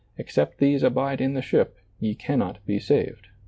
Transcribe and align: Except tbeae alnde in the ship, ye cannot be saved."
Except 0.17 0.59
tbeae 0.59 0.79
alnde 0.81 1.21
in 1.21 1.35
the 1.35 1.43
ship, 1.43 1.77
ye 1.99 2.15
cannot 2.15 2.57
be 2.65 2.79
saved." 2.79 3.27